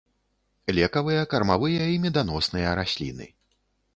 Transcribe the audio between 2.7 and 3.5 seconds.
расліны.